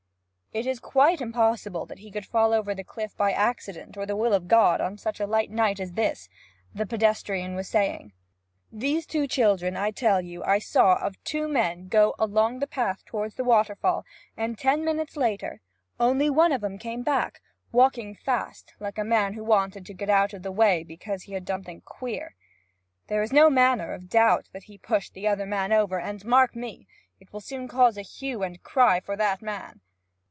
[0.53, 4.17] 'It is quite impossible that he could fall over the cliff by accident or the
[4.17, 6.27] will of God on such a light night as this,'
[6.75, 8.11] the pedestrian was saying.
[8.69, 13.31] 'These two children I tell you of saw two men go along the path toward
[13.37, 14.03] the waterfall,
[14.35, 15.61] and ten minutes later
[16.01, 17.39] only one of 'em came back,
[17.71, 21.31] walking fast, like a man who wanted to get out of the way because he
[21.31, 22.35] had done something queer.
[23.07, 26.57] There is no manner of doubt that he pushed the other man over, and, mark
[26.57, 26.89] me,
[27.21, 29.79] it will soon cause a hue and cry for that man.'